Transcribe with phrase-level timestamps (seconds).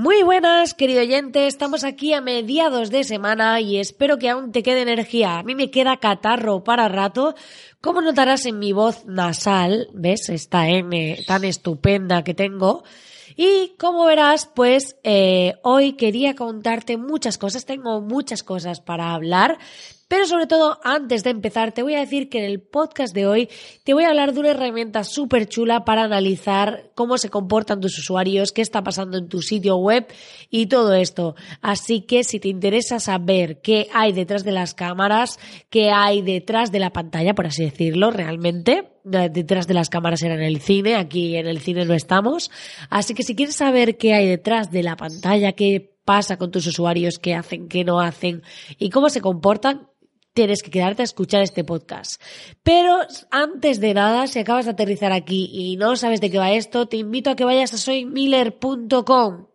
[0.00, 1.48] Muy buenas, querido oyente.
[1.48, 5.40] Estamos aquí a mediados de semana y espero que aún te quede energía.
[5.40, 7.34] A mí me queda catarro para rato.
[7.80, 10.28] Como notarás en mi voz nasal, ¿ves?
[10.28, 12.84] Esta M tan estupenda que tengo.
[13.34, 17.64] Y como verás, pues eh, hoy quería contarte muchas cosas.
[17.66, 19.58] Tengo muchas cosas para hablar.
[20.08, 23.26] Pero sobre todo, antes de empezar, te voy a decir que en el podcast de
[23.26, 23.48] hoy
[23.84, 27.98] te voy a hablar de una herramienta súper chula para analizar cómo se comportan tus
[27.98, 30.06] usuarios, qué está pasando en tu sitio web
[30.48, 31.36] y todo esto.
[31.60, 36.72] Así que si te interesa saber qué hay detrás de las cámaras, qué hay detrás
[36.72, 40.94] de la pantalla, por así decirlo, realmente, detrás de las cámaras era en el cine,
[40.94, 42.50] aquí en el cine no estamos.
[42.88, 46.66] Así que si quieres saber qué hay detrás de la pantalla, qué pasa con tus
[46.66, 48.42] usuarios, qué hacen, qué no hacen
[48.78, 49.88] y cómo se comportan,
[50.38, 52.22] tienes que quedarte a escuchar este podcast.
[52.62, 52.98] Pero
[53.32, 56.86] antes de nada, si acabas de aterrizar aquí y no sabes de qué va esto,
[56.86, 59.48] te invito a que vayas a soymiller.com.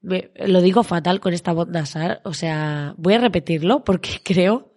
[0.00, 4.72] lo digo fatal con esta voz nasal, o sea, voy a repetirlo porque creo.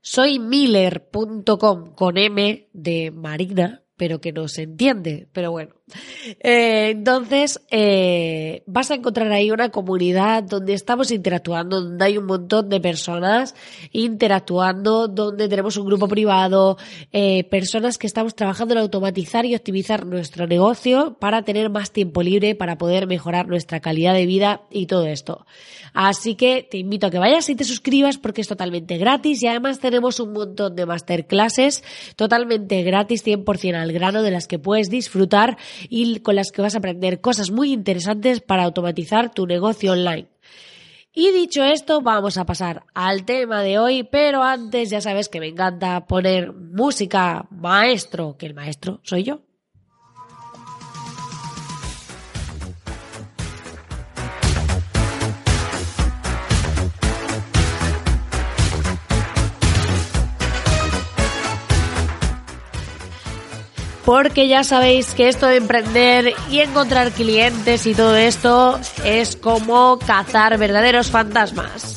[0.00, 5.28] Soymiller.com con M de Marina, pero que no se entiende.
[5.34, 5.74] Pero bueno.
[6.40, 12.26] Eh, entonces, eh, vas a encontrar ahí una comunidad donde estamos interactuando, donde hay un
[12.26, 13.54] montón de personas
[13.92, 16.76] interactuando, donde tenemos un grupo privado,
[17.12, 22.22] eh, personas que estamos trabajando en automatizar y optimizar nuestro negocio para tener más tiempo
[22.22, 25.46] libre, para poder mejorar nuestra calidad de vida y todo esto.
[25.92, 29.46] Así que te invito a que vayas y te suscribas porque es totalmente gratis y
[29.46, 31.84] además tenemos un montón de masterclasses
[32.16, 35.56] totalmente gratis, 100% al grano, de las que puedes disfrutar
[35.88, 40.28] y con las que vas a aprender cosas muy interesantes para automatizar tu negocio online.
[41.16, 45.38] Y dicho esto, vamos a pasar al tema de hoy, pero antes ya sabes que
[45.38, 49.40] me encanta poner música maestro, que el maestro soy yo.
[64.04, 69.98] Porque ya sabéis que esto de emprender y encontrar clientes y todo esto es como
[69.98, 71.93] cazar verdaderos fantasmas.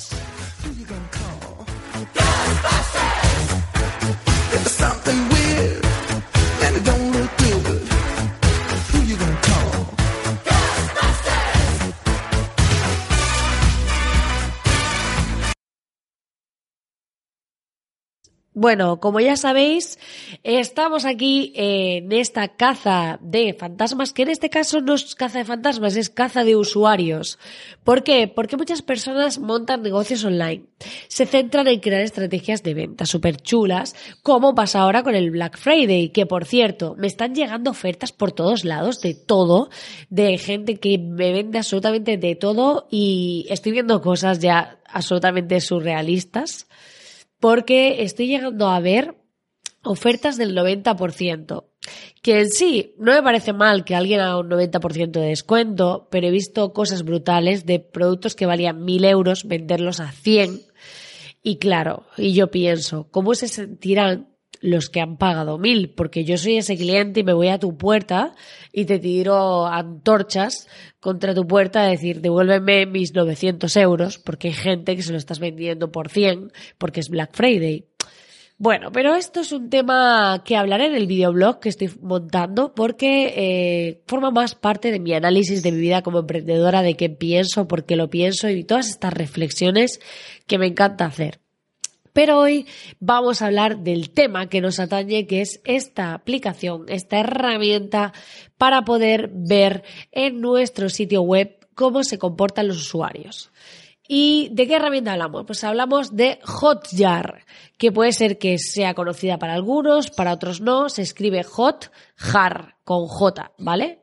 [18.59, 19.99] Bueno, como ya sabéis,
[20.41, 25.45] estamos aquí en esta caza de fantasmas, que en este caso no es caza de
[25.45, 27.37] fantasmas, es caza de usuarios.
[27.83, 28.27] ¿Por qué?
[28.27, 30.63] Porque muchas personas montan negocios online.
[31.07, 35.55] Se centran en crear estrategias de venta súper chulas, como pasa ahora con el Black
[35.55, 39.69] Friday, que por cierto, me están llegando ofertas por todos lados, de todo,
[40.09, 46.65] de gente que me vende absolutamente de todo y estoy viendo cosas ya absolutamente surrealistas
[47.39, 49.15] porque estoy llegando a ver
[49.83, 51.65] ofertas del 90%,
[52.21, 56.27] que en sí no me parece mal que alguien haga un 90% de descuento, pero
[56.27, 60.61] he visto cosas brutales de productos que valían 1000 euros, venderlos a 100.
[61.43, 65.93] Y claro, y yo pienso, ¿cómo se sentirán los que han pagado 1000?
[65.95, 68.33] Porque yo soy ese cliente y me voy a tu puerta
[68.71, 70.67] y te tiro antorchas
[70.99, 75.17] contra tu puerta a decir, devuélveme mis 900 euros, porque hay gente que se lo
[75.17, 77.85] estás vendiendo por 100, porque es Black Friday.
[78.59, 83.33] Bueno, pero esto es un tema que hablaré en el videoblog que estoy montando porque
[83.37, 87.67] eh, forma más parte de mi análisis de mi vida como emprendedora, de qué pienso,
[87.67, 89.99] por qué lo pienso y todas estas reflexiones
[90.47, 91.39] que me encanta hacer.
[92.17, 92.65] Pero hoy
[92.99, 98.11] vamos a hablar del tema que nos atañe, que es esta aplicación, esta herramienta
[98.57, 103.51] para poder ver en nuestro sitio web cómo se comportan los usuarios.
[104.07, 105.43] ¿Y de qué herramienta hablamos?
[105.45, 107.45] Pues hablamos de Hotjar,
[107.77, 110.89] que puede ser que sea conocida para algunos, para otros no.
[110.89, 114.01] Se escribe Hotjar con J, ¿vale?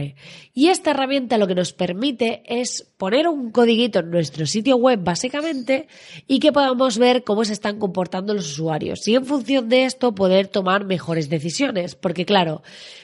[0.55, 4.99] Y esta herramienta lo que nos permite es poner un codiguito en nuestro sitio web
[5.03, 5.87] básicamente
[6.27, 9.07] y que podamos ver cómo se están comportando los usuarios.
[9.09, 11.95] Y en función de esto poder tomar mejores decisiones.
[11.95, 12.63] Porque claro,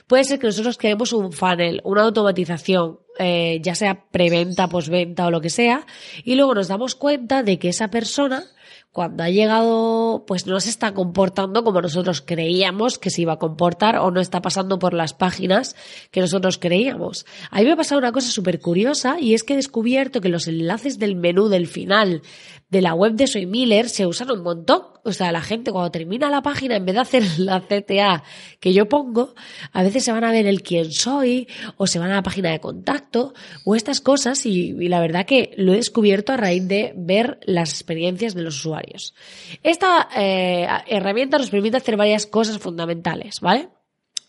[0.09, 5.31] puede ser que nosotros creemos un funnel, una automatización, eh, ya sea preventa, posventa o
[5.31, 5.87] lo que sea,
[6.25, 8.45] y luego nos damos cuenta de que esa persona
[8.93, 13.39] cuando ha llegado, pues no se está comportando como nosotros creíamos que se iba a
[13.39, 15.77] comportar o no está pasando por las páginas
[16.11, 17.27] que nosotros creíamos.
[17.51, 20.31] A mí me ha pasado una cosa súper curiosa y es que he descubierto que
[20.31, 22.23] los enlaces del menú del final
[22.71, 24.83] de la web de Soy Miller se usan un montón.
[25.09, 28.23] O sea, la gente cuando termina la página, en vez de hacer la CTA
[28.61, 29.35] que yo pongo,
[29.73, 32.51] a veces se van a ver el quién soy, o se van a la página
[32.51, 33.33] de contacto,
[33.65, 37.71] o estas cosas, y, la verdad que lo he descubierto a raíz de ver las
[37.71, 39.15] experiencias de los usuarios.
[39.63, 43.69] Esta eh, herramienta nos permite hacer varias cosas fundamentales, ¿vale?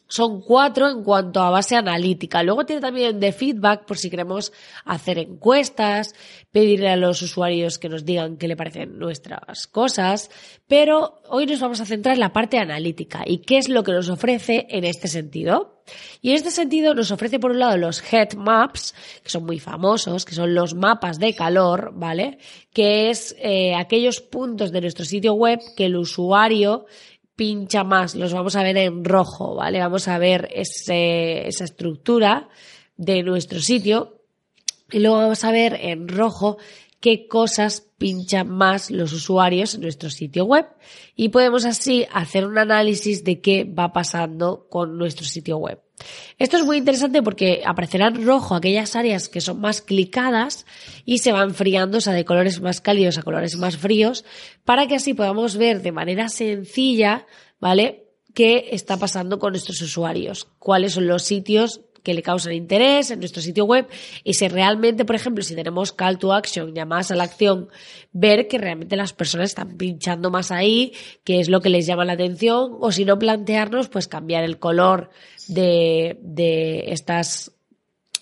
[0.09, 2.41] Son cuatro en cuanto a base analítica.
[2.41, 4.51] Luego tiene también de feedback por si queremos
[4.83, 6.15] hacer encuestas,
[6.51, 10.31] pedirle a los usuarios que nos digan qué le parecen nuestras cosas.
[10.67, 13.91] Pero hoy nos vamos a centrar en la parte analítica y qué es lo que
[13.91, 15.83] nos ofrece en este sentido.
[16.21, 19.59] Y en este sentido nos ofrece por un lado los head maps, que son muy
[19.59, 22.39] famosos, que son los mapas de calor, ¿vale?
[22.73, 26.85] Que es eh, aquellos puntos de nuestro sitio web que el usuario
[27.39, 29.79] pincha más, los vamos a ver en rojo, ¿vale?
[29.79, 32.49] Vamos a ver ese, esa estructura
[32.97, 34.25] de nuestro sitio
[34.91, 36.57] y luego vamos a ver en rojo
[36.99, 40.65] qué cosas pinchan más los usuarios en nuestro sitio web
[41.15, 45.79] y podemos así hacer un análisis de qué va pasando con nuestro sitio web.
[46.37, 50.65] Esto es muy interesante porque aparecerán rojo aquellas áreas que son más clicadas
[51.05, 54.25] y se van enfriando, o sea, de colores más cálidos a colores más fríos,
[54.63, 57.27] para que así podamos ver de manera sencilla,
[57.59, 58.05] ¿vale?
[58.33, 63.19] qué está pasando con nuestros usuarios, cuáles son los sitios que le causan interés en
[63.19, 63.87] nuestro sitio web
[64.23, 67.69] y si realmente, por ejemplo, si tenemos call to action, llamadas a la acción,
[68.11, 70.93] ver que realmente las personas están pinchando más ahí,
[71.23, 74.59] qué es lo que les llama la atención, o si no plantearnos, pues cambiar el
[74.59, 75.09] color
[75.47, 77.51] de, de estas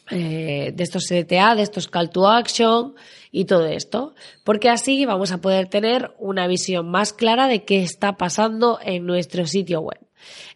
[0.10, 2.96] eh, de estos CTA, de estos call to action
[3.30, 4.16] y todo esto,
[4.46, 9.06] porque así vamos a poder tener una visión más clara de qué está pasando en
[9.06, 10.07] nuestro sitio web.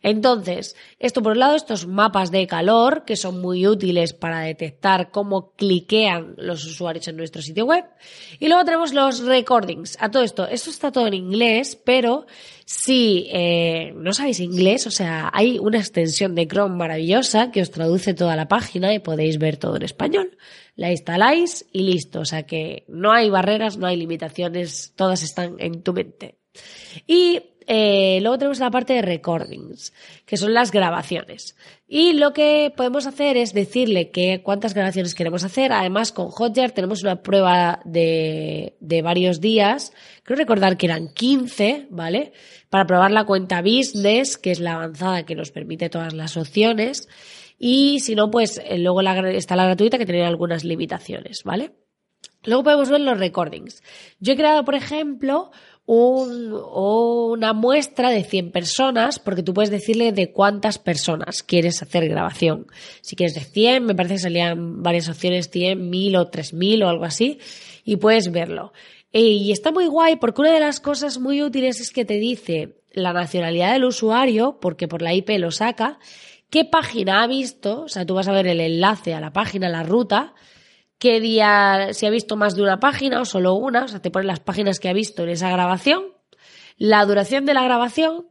[0.01, 5.11] Entonces, esto por un lado, estos mapas de calor que son muy útiles para detectar
[5.11, 7.85] cómo cliquean los usuarios en nuestro sitio web.
[8.39, 9.97] Y luego tenemos los recordings.
[9.99, 12.25] A todo esto, esto está todo en inglés, pero
[12.65, 17.71] si eh, no sabéis inglés, o sea, hay una extensión de Chrome maravillosa que os
[17.71, 20.37] traduce toda la página y podéis ver todo en español.
[20.75, 22.21] La instaláis y listo.
[22.21, 26.37] O sea que no hay barreras, no hay limitaciones, todas están en tu mente.
[27.07, 29.93] Y eh, luego tenemos la parte de recordings,
[30.25, 31.55] que son las grabaciones.
[31.87, 35.71] Y lo que podemos hacer es decirle que cuántas grabaciones queremos hacer.
[35.71, 39.93] Además, con Hotjar tenemos una prueba de, de varios días.
[40.23, 42.33] Creo recordar que eran 15, ¿vale?
[42.69, 47.07] Para probar la cuenta business, que es la avanzada que nos permite todas las opciones.
[47.59, 51.73] Y si no, pues eh, luego está la gratuita que tiene algunas limitaciones, ¿vale?
[52.43, 53.83] Luego podemos ver los recordings.
[54.19, 55.51] Yo he creado, por ejemplo,
[55.93, 62.07] un, una muestra de 100 personas, porque tú puedes decirle de cuántas personas quieres hacer
[62.07, 62.67] grabación.
[63.01, 66.87] Si quieres de 100, me parece que salían varias opciones, 100, 1000 o 3000 o
[66.87, 67.39] algo así,
[67.83, 68.71] y puedes verlo.
[69.11, 72.77] Y está muy guay porque una de las cosas muy útiles es que te dice
[72.93, 75.99] la nacionalidad del usuario, porque por la IP lo saca,
[76.49, 79.67] qué página ha visto, o sea, tú vas a ver el enlace a la página,
[79.67, 80.35] la ruta,
[81.01, 84.11] qué día, si ha visto más de una página o solo una, o sea, te
[84.11, 86.03] ponen las páginas que ha visto en esa grabación,
[86.77, 88.27] la duración de la grabación,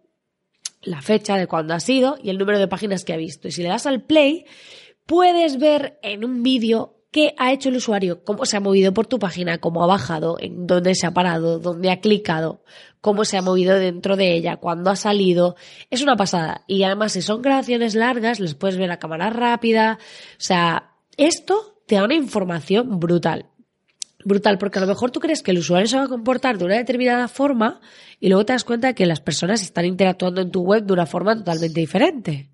[0.80, 3.48] la fecha de cuándo ha sido y el número de páginas que ha visto.
[3.48, 4.44] Y si le das al play,
[5.04, 9.08] puedes ver en un vídeo qué ha hecho el usuario, cómo se ha movido por
[9.08, 12.62] tu página, cómo ha bajado, en dónde se ha parado, dónde ha clicado,
[13.00, 15.56] cómo se ha movido dentro de ella, cuándo ha salido.
[15.90, 16.62] Es una pasada.
[16.68, 19.98] Y además, si son grabaciones largas, les puedes ver a cámara rápida.
[20.34, 23.46] O sea, esto te da una información brutal.
[24.24, 26.64] Brutal, porque a lo mejor tú crees que el usuario se va a comportar de
[26.64, 27.80] una determinada forma
[28.20, 30.92] y luego te das cuenta de que las personas están interactuando en tu web de
[30.92, 32.48] una forma totalmente diferente.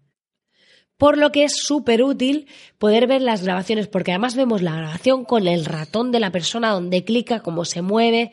[0.96, 5.26] Por lo que es súper útil poder ver las grabaciones, porque además vemos la grabación
[5.26, 8.32] con el ratón de la persona donde clica, cómo se mueve.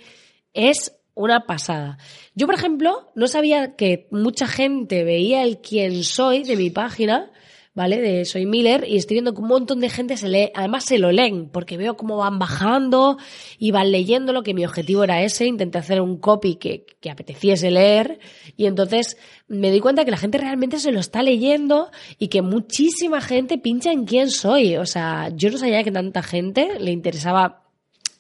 [0.54, 1.98] Es una pasada.
[2.34, 7.30] Yo, por ejemplo, no sabía que mucha gente veía el quién soy de mi página
[7.74, 8.00] ¿vale?
[8.02, 11.00] De Soy Miller y estoy viendo que un montón de gente se lee, además se
[11.00, 13.18] lo leen, porque veo cómo van bajando
[13.58, 17.10] y van leyendo lo que mi objetivo era ese, intenté hacer un copy que, que
[17.10, 18.20] apeteciese leer
[18.58, 21.90] y entonces me di cuenta que la gente realmente se lo está leyendo
[22.20, 26.22] y que muchísima gente pincha en quién soy, o sea, yo no sabía que tanta
[26.22, 27.64] gente le interesaba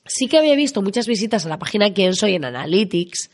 [0.05, 3.29] Sí que había visto muchas visitas a la página Quién Soy en Analytics,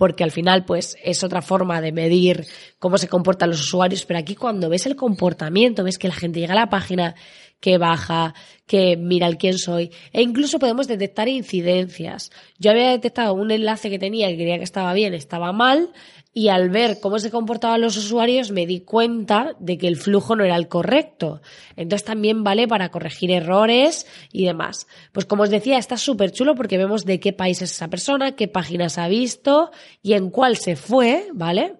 [0.00, 2.46] porque al final pues es otra forma de medir
[2.78, 6.40] cómo se comportan los usuarios, pero aquí cuando ves el comportamiento, ves que la gente
[6.40, 7.14] llega a la página,
[7.60, 8.34] que baja,
[8.66, 12.30] que mira el quién soy, e incluso podemos detectar incidencias.
[12.58, 15.90] Yo había detectado un enlace que tenía que creía que estaba bien, estaba mal,
[16.32, 20.36] y al ver cómo se comportaban los usuarios me di cuenta de que el flujo
[20.36, 21.42] no era el correcto.
[21.76, 24.86] Entonces también vale para corregir errores y demás.
[25.12, 28.36] Pues como os decía, está súper chulo porque vemos de qué país es esa persona,
[28.36, 29.70] qué páginas ha visto
[30.02, 31.74] y en cuál se fue, ¿vale?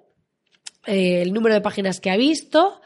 [0.87, 2.80] Eh, el número de páginas que ha visto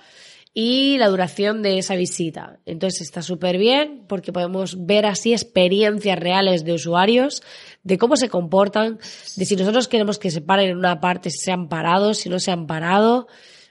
[0.56, 2.60] y la duración de esa visita.
[2.64, 7.42] Entonces está súper bien porque podemos ver así experiencias reales de usuarios,
[7.84, 8.98] de cómo se comportan,
[9.36, 12.28] de si nosotros queremos que se paren en una parte, si se han parado, si
[12.28, 13.28] no se han parado.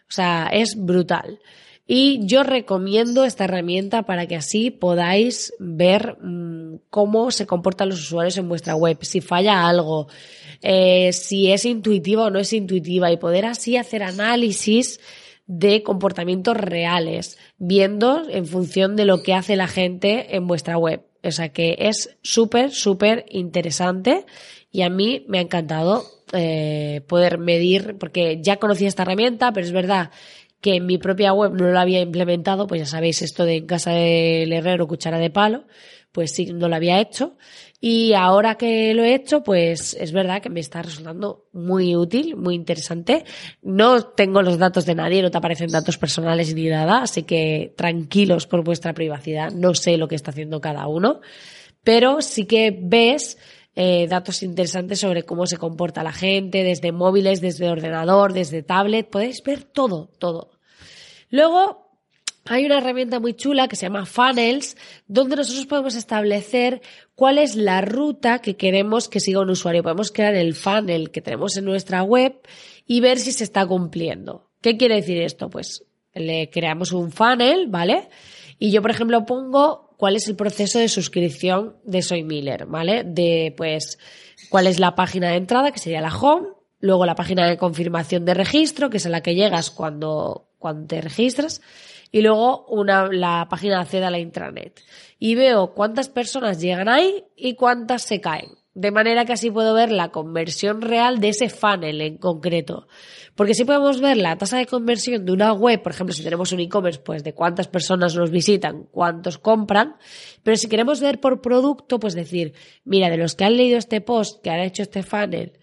[0.08, 1.40] O sea, es brutal.
[1.86, 8.00] Y yo recomiendo esta herramienta para que así podáis ver mmm, cómo se comportan los
[8.00, 10.08] usuarios en vuestra web, si falla algo,
[10.62, 15.02] eh, si es intuitiva o no es intuitiva y poder así hacer análisis
[15.46, 21.04] de comportamientos reales, viendo en función de lo que hace la gente en vuestra web.
[21.24, 24.26] O sea que es súper, súper interesante
[24.72, 26.04] y a mí me ha encantado
[26.34, 30.12] eh, poder medir, porque ya conocía esta herramienta, pero es verdad
[30.62, 33.66] que en mi propia web no lo había implementado, pues ya sabéis esto de en
[33.68, 35.66] casa del herrero cuchara de palo,
[36.14, 37.36] pues sí, no lo había hecho.
[37.82, 42.38] Y ahora que lo he hecho, pues es verdad que me está resultando muy útil,
[42.38, 43.26] muy interesante.
[43.62, 47.74] No tengo los datos de nadie, no te aparecen datos personales ni nada, así que
[47.76, 49.52] tranquilos por vuestra privacidad.
[49.52, 51.20] No sé lo que está haciendo cada uno,
[51.84, 53.38] pero sí que ves
[53.76, 59.10] eh, datos interesantes sobre cómo se comporta la gente, desde móviles, desde ordenador, desde tablet.
[59.10, 60.52] Podéis ver todo, todo.
[61.32, 61.83] Luego,
[62.46, 64.76] hay una herramienta muy chula que se llama Funnels,
[65.08, 66.82] donde nosotros podemos establecer
[67.16, 69.84] cuál es la ruta que queremos que siga un usuario.
[69.84, 72.36] Podemos crear el funnel que tenemos en nuestra web
[72.86, 74.50] y ver si se está cumpliendo.
[74.62, 75.50] ¿Qué quiere decir esto?
[75.50, 78.10] Pues le creamos un funnel, ¿vale?
[78.60, 83.04] Y yo, por ejemplo, pongo cuál es el proceso de suscripción de Soy Miller, ¿vale?
[83.04, 83.98] De, pues,
[84.50, 88.26] cuál es la página de entrada, que sería la home, luego la página de confirmación
[88.26, 91.62] de registro, que es a la que llegas cuando, cuando te registras,
[92.14, 94.80] y luego una, la página de accede a la intranet.
[95.18, 98.52] Y veo cuántas personas llegan ahí y cuántas se caen.
[98.76, 102.88] De manera que así puedo ver la conversión real de ese funnel en concreto.
[103.34, 106.52] Porque si podemos ver la tasa de conversión de una web, por ejemplo, si tenemos
[106.52, 109.96] un e-commerce, pues de cuántas personas nos visitan, cuántos compran.
[110.44, 112.54] Pero si queremos ver por producto, pues decir,
[112.86, 115.54] mira, de los que han leído este post, que han hecho este funnel,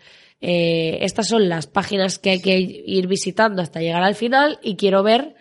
[0.40, 4.75] eh, estas son las páginas que hay que ir visitando hasta llegar al final y
[4.75, 5.37] quiero ver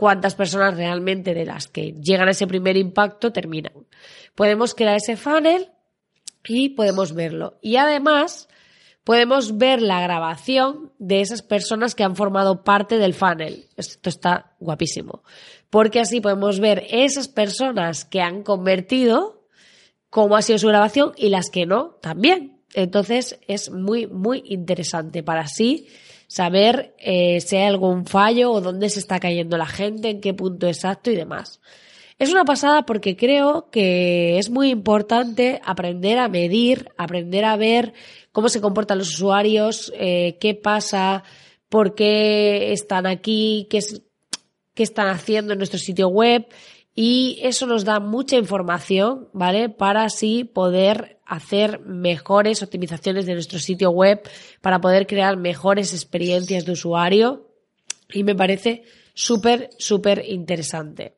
[0.00, 3.86] cuántas personas realmente de las que llegan a ese primer impacto terminan.
[4.34, 5.68] Podemos crear ese funnel
[6.48, 7.58] y podemos verlo.
[7.60, 8.48] Y además
[9.04, 13.66] podemos ver la grabación de esas personas que han formado parte del funnel.
[13.76, 15.22] Esto está guapísimo.
[15.68, 19.44] Porque así podemos ver esas personas que han convertido,
[20.08, 22.62] cómo ha sido su grabación y las que no también.
[22.72, 25.88] Entonces es muy, muy interesante para así
[26.30, 30.32] saber eh, si hay algún fallo o dónde se está cayendo la gente, en qué
[30.32, 31.60] punto exacto y demás.
[32.20, 37.94] Es una pasada porque creo que es muy importante aprender a medir, aprender a ver
[38.30, 41.24] cómo se comportan los usuarios, eh, qué pasa,
[41.68, 43.80] por qué están aquí, qué,
[44.74, 46.46] qué están haciendo en nuestro sitio web
[46.94, 49.68] y eso nos da mucha información, ¿vale?
[49.68, 54.20] Para así poder hacer mejores optimizaciones de nuestro sitio web,
[54.60, 57.48] para poder crear mejores experiencias de usuario
[58.12, 58.82] y me parece
[59.14, 61.14] súper, súper interesante.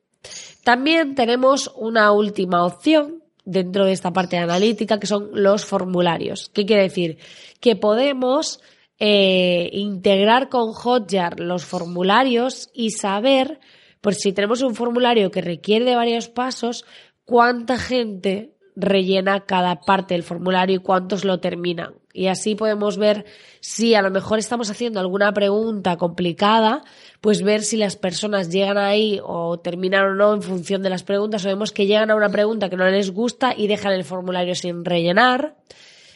[0.62, 6.50] También tenemos una última opción dentro de esta parte de analítica que son los formularios.
[6.54, 7.18] ¿Qué quiere decir?
[7.60, 8.60] Que podemos
[8.98, 13.58] eh, integrar con Hotjar los formularios y saber
[14.02, 16.84] pues si tenemos un formulario que requiere de varios pasos,
[17.24, 21.94] ¿cuánta gente rellena cada parte del formulario y cuántos lo terminan?
[22.12, 23.24] Y así podemos ver
[23.60, 26.82] si a lo mejor estamos haciendo alguna pregunta complicada,
[27.20, 31.04] pues ver si las personas llegan ahí o terminan o no en función de las
[31.04, 31.44] preguntas.
[31.44, 34.54] O vemos que llegan a una pregunta que no les gusta y dejan el formulario
[34.54, 35.56] sin rellenar.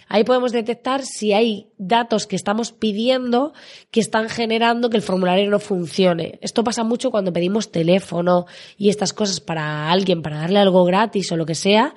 [0.09, 3.53] Ahí podemos detectar si hay datos que estamos pidiendo
[3.91, 6.39] que están generando que el formulario no funcione.
[6.43, 8.47] Esto pasa mucho cuando pedimos teléfono
[8.77, 11.95] y estas cosas para alguien, para darle algo gratis o lo que sea,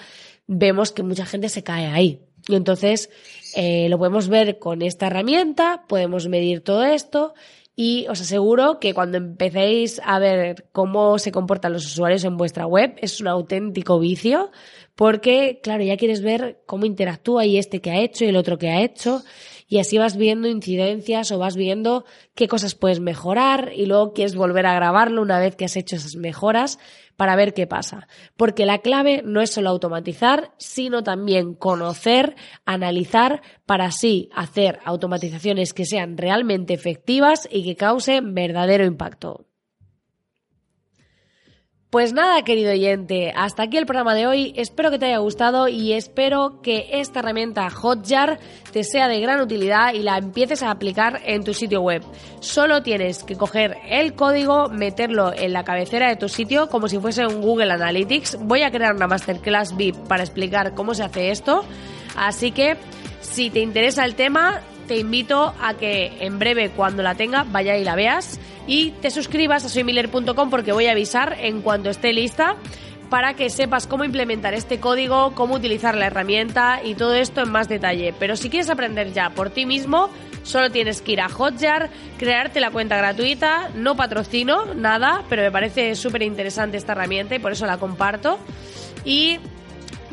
[0.47, 2.21] vemos que mucha gente se cae ahí.
[2.47, 3.11] Y entonces
[3.55, 7.35] eh, lo podemos ver con esta herramienta, podemos medir todo esto
[7.81, 12.67] y os aseguro que cuando empecéis a ver cómo se comportan los usuarios en vuestra
[12.67, 14.51] web es un auténtico vicio
[14.95, 18.57] porque, claro, ya quieres ver cómo interactúa y este que ha hecho y el otro
[18.57, 19.23] que ha hecho
[19.65, 22.03] y así vas viendo incidencias o vas viendo
[22.35, 25.95] qué cosas puedes mejorar y luego quieres volver a grabarlo una vez que has hecho
[25.95, 26.79] esas mejoras
[27.19, 28.07] para ver qué pasa.
[28.37, 35.73] Porque la clave no es solo automatizar, sino también conocer, analizar para así hacer automatizaciones
[35.73, 39.48] que sean realmente efectivas y que causen verdadero impacto.
[41.89, 44.53] Pues nada, querido oyente, hasta aquí el programa de hoy.
[44.55, 48.37] Espero que te haya gustado y espero que esta herramienta Hotjar
[48.71, 52.03] te sea de gran utilidad y la empieces a aplicar en tu sitio web.
[52.41, 56.99] Solo tienes que coger el código, meterlo en la cabecera de tu sitio como si
[56.99, 58.37] fuese un Google Analytics.
[58.39, 61.65] Voy a crear una masterclass VIP para explicar cómo se hace esto.
[62.15, 62.77] Así que
[63.21, 67.77] si te interesa el tema, te invito a que en breve, cuando la tenga, vaya
[67.77, 72.11] y la veas y te suscribas a soymiller.com porque voy a avisar en cuanto esté
[72.11, 72.55] lista
[73.11, 77.51] para que sepas cómo implementar este código, cómo utilizar la herramienta y todo esto en
[77.51, 78.15] más detalle.
[78.17, 80.09] Pero si quieres aprender ya por ti mismo,
[80.41, 85.51] solo tienes que ir a Hotjar, crearte la cuenta gratuita, no patrocino nada, pero me
[85.51, 88.39] parece súper interesante esta herramienta y por eso la comparto.
[89.05, 89.37] Y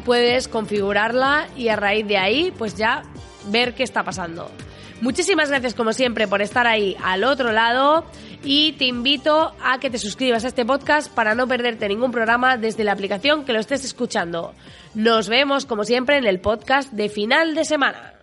[0.04, 3.04] puedes configurarla y a raíz de ahí, pues ya
[3.46, 4.50] ver qué está pasando.
[5.00, 8.04] Muchísimas gracias como siempre por estar ahí al otro lado
[8.42, 12.56] y te invito a que te suscribas a este podcast para no perderte ningún programa
[12.56, 14.54] desde la aplicación que lo estés escuchando.
[14.94, 18.14] Nos vemos como siempre en el podcast de final de semana.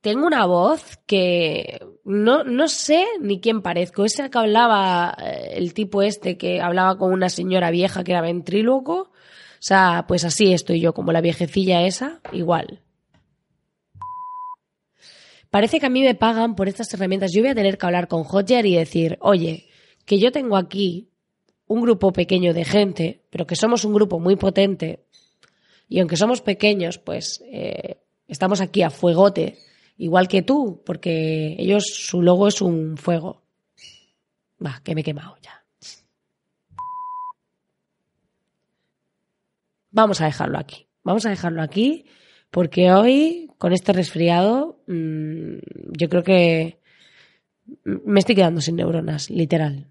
[0.00, 4.04] Tengo una voz que no, no sé ni quién parezco.
[4.04, 8.20] Ese que hablaba, eh, el tipo este que hablaba con una señora vieja que era
[8.20, 9.10] ventríloco.
[9.64, 12.82] O sea, pues así estoy yo, como la viejecilla esa, igual.
[15.48, 17.32] Parece que a mí me pagan por estas herramientas.
[17.32, 19.68] Yo voy a tener que hablar con Hotjar y decir, oye,
[20.04, 21.08] que yo tengo aquí
[21.66, 25.06] un grupo pequeño de gente, pero que somos un grupo muy potente,
[25.88, 29.56] y aunque somos pequeños, pues eh, estamos aquí a fuegote,
[29.96, 33.44] igual que tú, porque ellos, su logo es un fuego.
[34.62, 35.63] Va, que me he quemado ya.
[39.94, 40.88] Vamos a dejarlo aquí.
[41.04, 42.06] Vamos a dejarlo aquí
[42.50, 45.58] porque hoy, con este resfriado, mm,
[45.96, 46.80] yo creo que
[47.84, 49.86] me estoy quedando sin neuronas, literal.